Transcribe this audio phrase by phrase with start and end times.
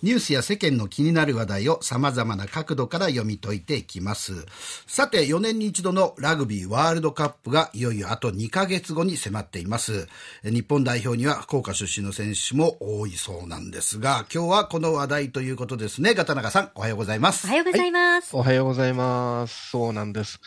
[0.00, 4.46] ニュースや世間の気になる話題を様々な角度から読み解いていきます。
[4.86, 10.06] さて、4年に一度のラグビーワールドカップがいよいよあと2ヶ月後に迫っています。
[10.44, 16.14] 日本代表には福岡出身の選手も多いそうなんですが、今日はこの話題ということですね。
[16.14, 17.48] ガタナガさん、おはようございます。
[17.48, 18.36] おはようございます。
[18.36, 19.70] はい、おはようございます。
[19.70, 20.40] そうなんです。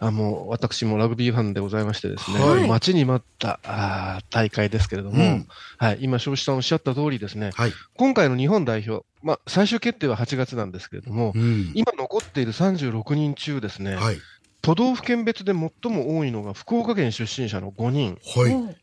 [0.00, 5.46] あの私もラグビーファンでございましてですね、はい、待ちに待ったあ大会ですけれども、うん、
[5.78, 14.18] はい、今、庄司さんおっしゃった通りですね、はい、今回の日本代表、まあ、最終決定は8月なんですけれども、うん、今残っている36人中ですね、はい、
[14.64, 18.18] 都道府県別で最も多いのが福岡県出身者の5人。
[18.34, 18.76] はい。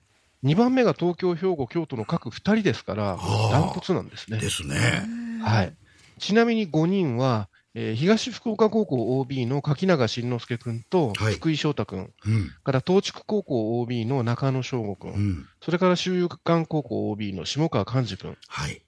[0.43, 3.17] 2番目が東京、兵庫、京都の各2人ですから、
[3.51, 4.37] ダントツなんですね。
[4.37, 4.75] ですね。
[5.43, 5.73] はい。
[6.19, 18.81] ちなみに5人は、えー、東福岡高校 OB の柿永慎之介君と福井翔太君、はいうん、から東筑高校 OB の中野翔吾君、うん、それから修友館高校 OB の下川寛治君、はい、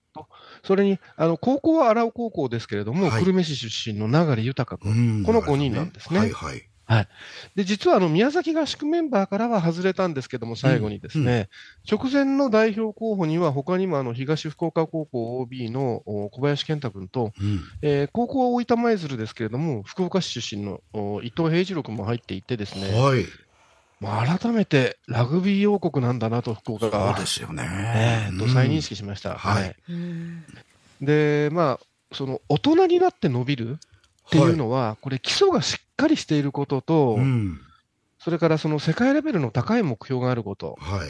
[0.63, 6.19] それにあの高校は荒尾高校ですけれども、はい、久留米市出身の流豊君、この5人なんですね。
[6.19, 7.07] はいはいはい、
[7.55, 11.49] で実はあの宮崎合宿メンバーからは外れたんですけども、最後にですね、
[11.91, 11.97] うん。
[11.97, 20.81] うん、直前の代表候補には、他にもあの東福岡高校 OB の小林健太君と、うん、えー、高校は大分舞鶴ですけれども、福岡市出身の
[21.23, 23.25] 伊藤平次郎君も入っていてですね、はい。
[23.99, 27.13] まあ、改めてラグビー王国なんだなと、福岡が。
[27.15, 28.27] そうですよね。
[28.29, 29.35] えー、と再認識しました。
[29.37, 29.75] はい、
[31.01, 33.79] で、まあ、その大人になって伸びる
[34.27, 37.59] っていうのは、はい、これ、基礎がしっかりしていることと、うん、
[38.19, 40.77] それからその世界レベルの高い目標があること。
[40.79, 41.09] はい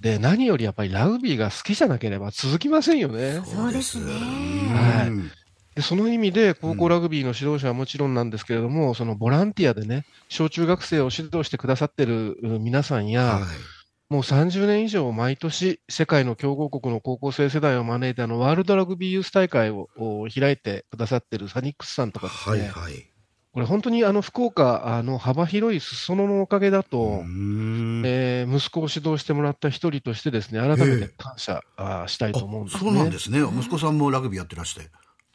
[0.00, 3.42] で、何よりやっぱりラグビーが好きじゃなければ続きませんよね。
[3.44, 4.14] そうですね。
[4.14, 5.76] はい。
[5.76, 13.42] でその意味で、高校ラグビーの指導者はもちろんなんですけれども、うん、そのボランティアでね、小中学生を指導してくださってる皆さんや、はい
[14.10, 19.88] もう30年以上毎年世界の強豪国の高校生世代を招いてあのワールドラグビーユース大会を
[20.34, 22.58] 開いてくださってるサニックスさんとかですね。
[22.62, 23.10] はいはい。
[23.52, 31.60] これ本当にあの福岡の幅広い裾野のおかげだと、えー、息子を指導してもらった一人としてですね、改めて感謝、
[32.06, 33.40] したいと思うんです、ね、そうなんですね。
[33.40, 34.82] 息子さんもラグビーやってらして。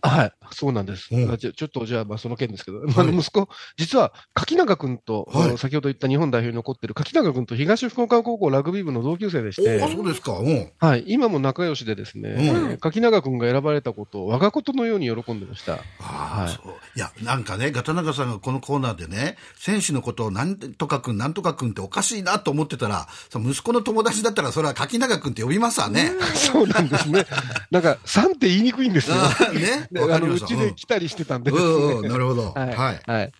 [0.07, 1.07] はい、そうなんです。
[1.11, 15.79] うん、ちょっとじゃあ、まあ、その件ですけど、はい、あの息子、実は柿永君と、はい、先ほど言った日本代表に残っている柿永君と東福岡高校ラグビー部の同級生でして、そうですか、うん、はい、今も仲良しでですね、うん、柿永君が選ばれたことを我がことのように喜んでました。
[15.99, 26.11] はい、いや、なんかね、ガタナガさんがこのコーナーでね、選手のことをなんとか君、なんとか君っておかしいなと思ってたら、その息子の友達だったら、それは柿永君って呼びますわね。
[26.33, 27.25] そうなんですね。
[27.72, 29.16] なんか、さんって言いにくいんですよ。
[29.53, 29.89] ね。
[30.01, 32.51] あのうちで来たりしてたんで、ねうんうん、 なるほど。
[32.51, 32.73] はい。
[32.73, 33.01] はい。
[33.06, 33.31] はい、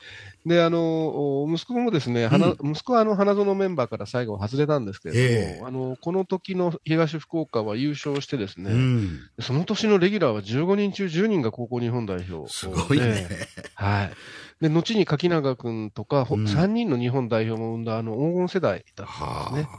[0.45, 12.51] で、あの、息子もですね、うん、息子はあの、花園メンバーから最後外れたんですけれども、あの、この時の東福岡は優勝してですね、うん、その年のレギュラーは15人中10人が高校日本代表。
[12.51, 13.27] すごいね。
[13.75, 14.11] はい。
[14.61, 19.69] で、後に柿永君とか、うん、3人の日本代表も生んだあの黄金世代だったんですね。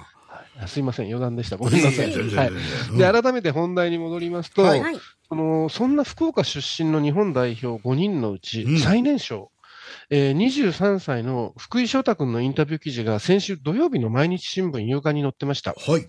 [0.67, 1.57] すいません、余談でした。
[1.57, 2.11] ごめんなさい。
[2.11, 2.51] はい、
[2.97, 4.83] で、改めて本題に戻りますと、はい、
[5.29, 9.51] そのそんな福岡出身の日本代表5人のうち、最年少、
[10.11, 15.75] えー、23歳の福井翔太君のインタビュー記事が先週土曜日の毎日新聞夕刊に載ってました。
[15.77, 16.07] はい。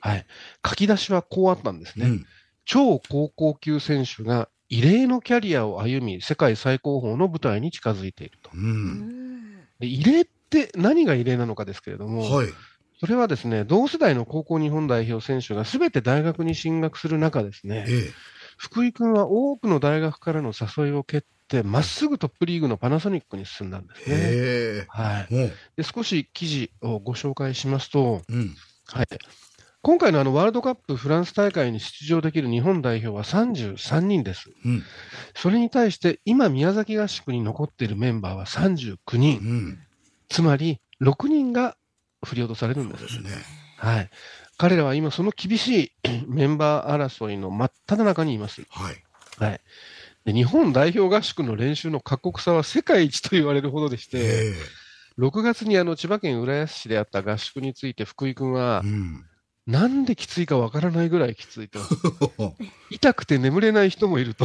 [0.00, 0.26] はい。
[0.66, 2.06] 書き出しはこうあったんですね。
[2.06, 2.26] うん、
[2.64, 8.50] 超高校級選手が異例のキャリアを歩み、世界最高峰の舞台に近づいていると。
[8.54, 12.48] うん、で異例って何が異例なのかですけれども、はい、
[13.00, 18.10] それはですね、同世代の高校日本代表選手がすべて大学に進学する中ですね、ええ、
[18.60, 24.84] 福井君は多くの大学からの誘いを蹴って、まっすぐトップリーグのパナソニックに進んだんですね。
[24.88, 25.34] はい、
[25.76, 28.54] で少し記事をご紹介しますと、うん、
[28.88, 29.06] はい、
[29.80, 34.50] 今回のあのワールドカップフランス大会に出場できる日本代表は33人です。
[34.62, 34.82] うん、
[35.34, 39.38] それに対して、今、宮崎合宿に残っているメンバーは39人。
[39.38, 39.78] うん、
[40.28, 41.78] つまり、6人が
[42.22, 43.04] 振り落とされるんです。
[43.04, 43.30] ですね。
[43.78, 44.10] はい。
[44.60, 45.92] 彼らは今、その厳しい
[46.28, 48.60] メンバー争いの真っ只中にいます。
[48.68, 49.02] はい。
[49.38, 49.60] はい。
[50.26, 54.52] で日本代表合宿の練習の過酷さは世界一と言われるほどでして、
[55.18, 59.24] 6月にあの千葉県浦安市であった合宿について福井君は、うん、
[59.66, 61.80] なんできついかわからないぐらいきついと。
[62.92, 64.44] 痛くて眠れない人もいると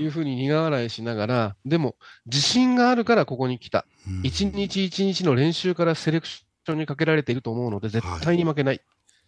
[0.00, 1.94] いうふうに苦笑いしながら、でも
[2.26, 3.86] 自信があるからここに来た。
[4.24, 8.80] 一、うん、日一日の練習からセレクションにかけられていると思うので、絶対に負けない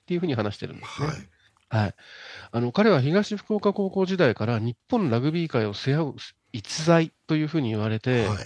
[0.09, 1.09] っていうふうに話してるんですね。
[1.09, 1.95] はい、はい、
[2.53, 6.15] あの彼は東福岡高校時代から日本ラグビー界を背負う
[6.53, 8.39] 逸材というふうに言われて、はい、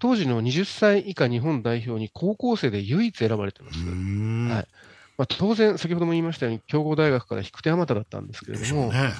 [0.00, 3.78] 当時の20歳以下日本代表に高校生で唯一選ばれてます。
[3.78, 4.66] はい。
[5.18, 9.10] まあ、当然、先ほども言いましたように、強豪大学から引く手あまただったんですけれども、ね、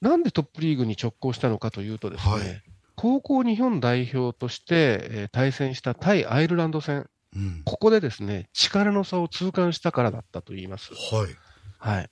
[0.00, 2.62] なんでトップリーグに直行したのかというとですね、はい、
[2.96, 7.06] 高校日本代表として、えー、対戦した対アイルランド戦、
[7.36, 10.92] うん、ここでですね、力の差を痛感したからだったと言います。
[10.94, 11.36] はい。
[11.78, 12.10] はい。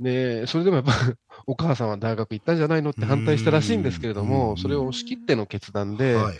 [0.00, 0.92] で、それでもやっぱ、
[1.46, 6.38] お母さんは大学行ったんじゃないのって反対したらしいんですけれども、それを押し切っての決断で、はい、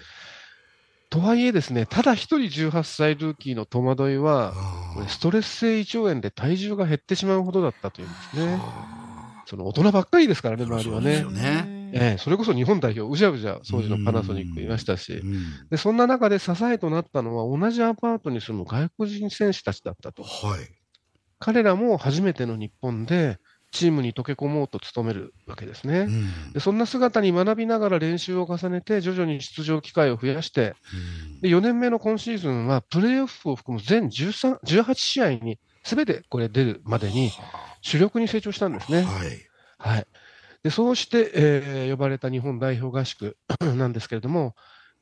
[1.10, 4.54] とはいえですね、ただ一人18歳ルーキーの戸惑いは、
[5.08, 8.60] ストレス性胃腸炎で体重が減ってしまうほどだったというんですね。
[9.46, 11.24] その大人ばっかりですからね、周りはね。
[11.24, 15.22] ねええ、それこそ日本代表、うじゃうじゃ当時のパナソニックいましたし、
[15.70, 20.22] でそんな中で支えとなったのは、同じアパートに住む外国人選手たちだったと。
[20.22, 20.60] はい、
[21.38, 23.38] 彼らも初めての日本で、
[23.70, 30.74] チームに溶け込もうと努めるわけですね、うん、でそんな姿に学びながら練習を重ねて、徐々に出場機会を増やして、
[31.34, 37.30] うん、で4年目の今シーズンは、プレーオフを含む全13 18試合にすべてこれ出るまでに、
[37.82, 39.02] 主力に成長したんですね。
[39.02, 40.06] はい、はい
[40.62, 43.36] でそうして、えー、呼ばれた日本代表合宿
[43.76, 44.54] なんですけれども、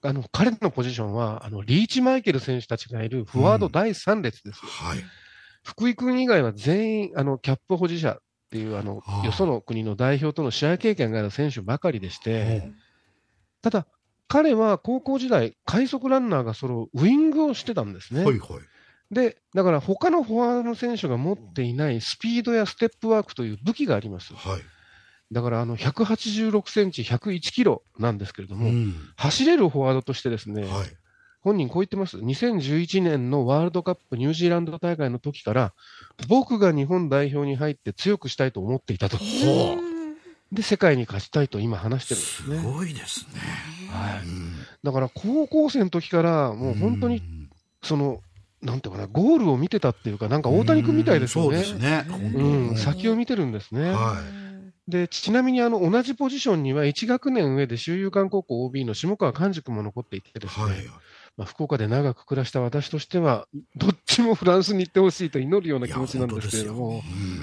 [0.03, 4.61] あの彼のポジションはあのリーチマイケル選手たちがいるフォワード第3列です。
[4.63, 5.05] うんはい、
[5.65, 12.71] 福井君以外は全員あのキャップ保持者っていうあの、よその国の代表との試合経験がある選手ばかりでして、
[13.63, 13.87] ただ、
[14.29, 18.25] 彼は高校時代、快速ランナーが揃うウイングをしてたんですね。
[18.25, 24.35] はいはい、で、だから他のフォワードの選手が持っていないスピードやステップワークという武器があります。
[24.35, 24.63] はい、
[25.33, 30.89] だからあの186センチ、101キロなんですけれども、うん、走れるフォワードとしてですね、はい、
[31.41, 32.19] 本人こう言ってます。
[32.19, 35.73] 2011年のワールドカップニュージーランド大会の時から、
[36.29, 39.19] 僕が日本代表に入って強くしたいと思っていたと。
[40.53, 42.59] で、世界に勝ちたいと今話してるんですね。
[42.59, 43.41] すごいですね。
[43.91, 44.21] はい。
[44.83, 47.23] だから高校生の時から、もう本当に、
[47.83, 48.23] その、
[48.63, 51.63] なんていうかな、ゴールを見てたっていうか、なんか大谷君みたいですよね。
[51.63, 52.07] そうですね。
[52.09, 53.91] うん、先を見てるんですね。
[53.91, 54.46] はい。
[54.89, 60.75] で、ちなみにあの、同じポジションには1学年上で修友館高校 OB の下川寛治君も残っていてですね、はい、
[61.37, 67.03] まあ、福岡で長く暮らした私としては、どっちもフランスに行ってほしいと祈るような気持ちなんですけれども、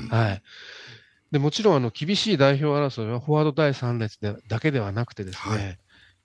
[0.10, 0.42] はい。
[1.32, 5.80] でもちろんあの厳しい代表争いはフォワード第3列でだけではなくてですね、はい、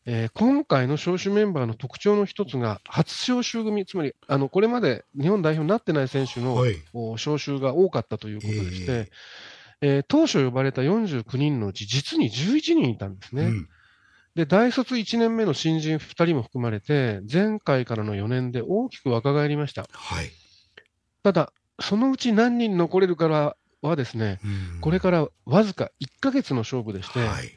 [0.05, 6.77] えー、今回の招集メンバーの特徴の一つが初招集組、つまりあのこれまで日本代表になってない選手の、はい、
[7.15, 9.09] 招集が多かったということでして、えー、
[9.81, 13.45] えー、当初呼ばれた49人のうち実に11人いたんですね。
[13.45, 13.69] うん。
[14.35, 19.87] で、大卒1年目の新人2人も含まれて、前回からの4年で大きく若返りました。
[19.91, 20.31] はい、
[21.23, 24.41] ただ、そのうち何人残れるからはですね、
[24.81, 27.51] これからわずか1ヶ月の勝負でして、はい、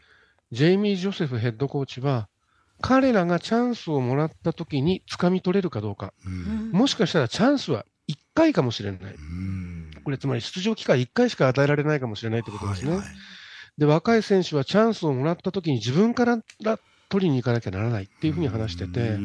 [0.52, 2.30] ジェイミー・ジョセフヘッドコーチは、
[2.82, 6.14] 彼らがチャンスをもらった時に掴み取れるかどうか、
[6.72, 9.16] もしかしたらチャンスは1回かもしれない。
[10.04, 12.92] これつまり出場機会1回しか与えられないかもしれないということですね。
[12.92, 13.08] はいはい
[13.78, 16.38] で、若い選手はチャンスをもらった時に自分から
[17.10, 19.18] 取りに行かなきゃならないっていうふうに話してて、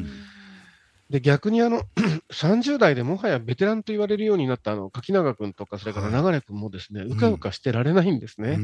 [1.10, 1.82] で、逆にあの、
[2.32, 8.58] 30代でもはやベテランと言われるようになったあの、柿永君とか、それから流君もですね、うかうかしてられないんですね。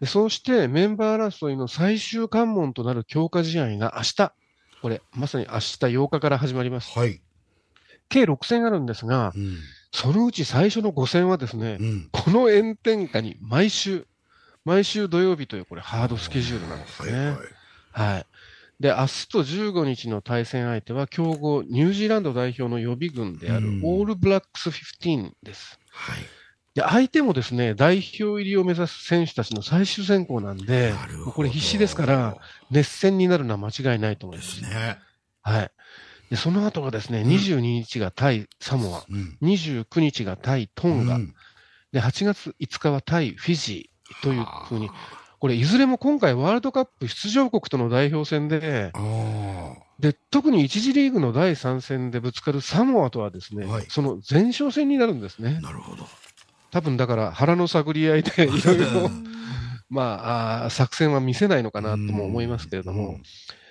[0.00, 4.32] でそうしてメンバー争いの最終関門となる強化試合が明日、
[4.82, 6.96] これ、まさに明日8日から始まります。
[6.96, 7.20] はい。
[8.08, 9.56] 計6戦あるんですが、うん、
[9.94, 14.08] そのうち最初の5戦はですね、うん、この炎天下に毎週、
[14.64, 17.12] 毎週土曜日というこれハードスケジュールなんですね。
[17.12, 18.26] はい、はい。
[18.80, 25.78] で、明日と15日の対戦相手は強豪ニュージーランド代表の予備軍であるオールブラックス15です。
[25.92, 26.18] はい。
[26.74, 30.92] で、相手もですね、代表入りを目指す選手たちの最終選考なんで、
[31.36, 32.36] これ必死ですから、
[32.72, 34.60] 熱戦になるのは間違いないと思います。
[34.60, 34.98] ですね。
[35.42, 35.70] はい。
[36.34, 41.34] で、その後がですね、うん、22日が対サモア、うん、29日が対トンガ、うん、
[41.92, 44.90] で、8月5日は対フィジー、というふうに、
[45.38, 48.90] これ、いずれも今回、ワールドカップ出場国との代表戦で、
[50.00, 55.60] で特に1次リーグの第3戦でぶつかるサモアとはですね、はい、その前哨戦になるんですね。
[55.62, 56.04] なるほど。
[56.72, 59.10] 多分だから腹の探り合いで いろいろ。
[59.88, 63.20] まあ作戦は見せないのかなとも思いますけれども、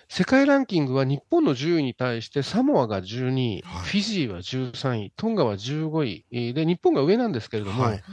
[0.10, 6.54] 世界ランキングは日本の10位に対してサモアが12位、はい、フィジーは13位、トンガは15位。
[6.54, 8.04] で日本が上なんですけれども、はい。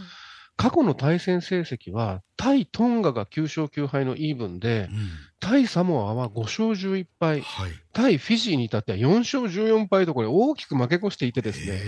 [0.61, 5.09] 過去の対戦成績は、対トンガが9勝9敗のイーブンで、うん、
[5.41, 11.81] 対サモアは5勝11敗、はい、対フィジーに至っては4勝14敗と、これ、大きく負け越していてですね、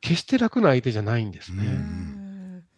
[0.00, 1.64] 決して楽な相手じゃないんですね。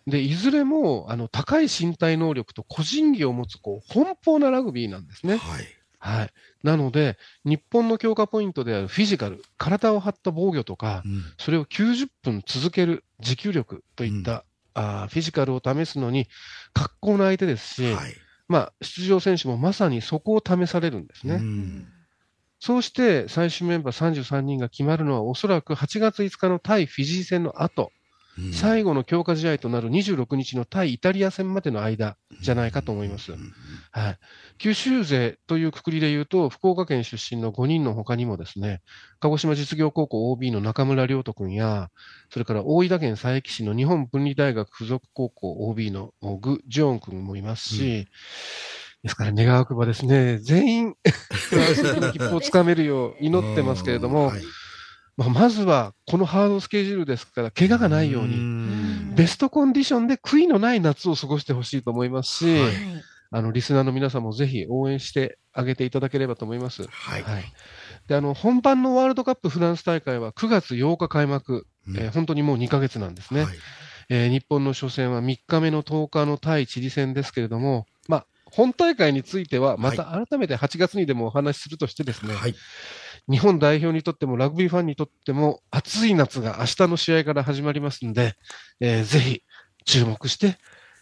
[0.08, 5.36] で、いずれも、あの、高い身体能力と個人技を持つ、こう、奔放なラグビーなんですね。
[5.36, 5.64] はい。
[6.04, 6.30] はい。
[6.62, 14.44] なので、日本の強化ポイントであるフィジカル、体を張った防御とか、うん、それを90分続ける持久力といった、
[14.75, 16.28] あフィジカルを試すのに
[16.75, 18.14] 格好の相手ですし、はい、
[18.49, 21.37] まあ、出場選手もまさにそこを試されるんですね。
[21.37, 21.88] うん
[22.61, 27.92] そうして最終メンバー33人が決まるのは、おそらく8月5日の対フィジー戦の後、
[28.38, 33.32] うん、最後の強化試合となる26日の対イタリア戦までの間じゃないかと思います。
[33.96, 34.18] はい、
[34.58, 38.82] 九州勢というくくりで言うと、福岡県出身の5人のほかにもですね、
[39.20, 41.90] 鹿児島実業高校 OB の中村亮斗君や、
[42.28, 48.04] それから大分県佐伯市の日本文理大学附属高校 OB のグ・ジョン君もいますし、うん。
[49.04, 50.94] ですから、願わくばですね、全員、
[52.12, 54.42] 切符をつかめるよう祈ってますけれども、はい、
[55.16, 62.72] まあ、まずはこのハードスケジュールですから、怪我がないように、ベストコンディションで悔いのない夏を過ごしてほしいと思いますし、はい、
[63.36, 66.86] あのリスナーの皆さんもぜひ応援してあげていただければと思います。
[66.86, 67.44] はい、はい、
[68.06, 73.42] であの本番のワールドカップフランス大会は9月8日開幕、うん、えー、本当にもう2ヶ月なんですね。
[73.42, 73.54] はい、
[74.08, 82.54] えー、日本の初戦は3日目の10日の対チリ戦ですけれども、まあ、本大会については、また改めて8月にでもお話しするとしてですね、はい、
[83.28, 88.34] 日本代表にとっても、ラグビーファンにとっても、暑い夏が明日の試合から始まりますんで、
[88.78, 89.42] えー、ぜひ
[89.86, 90.56] 注目して、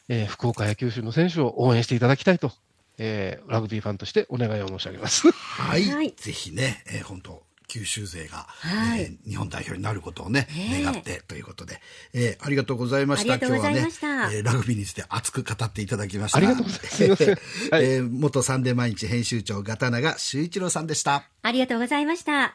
[0.08, 2.52] えー、福岡や九州の選手を応援していただきたいと、
[2.98, 5.30] えー、ラグビーファンとしてお願いを申し上げます。
[5.30, 5.84] はい。
[5.90, 7.42] はい、ぜひね、えー、本当
[7.72, 11.80] 九州勢が、はい、えー、日本代表になることをね、えー、願ってということで、
[12.12, 13.36] えー、ありがとうございました。
[13.36, 16.38] 今日はね、えー、ラグビーについて熱く語っていただきました。
[16.38, 17.24] ありがとうございます。
[17.72, 21.24] えー、元サンデー毎日編集長、ガタナが修一郎さんでした。
[21.40, 22.54] ありがとうございました。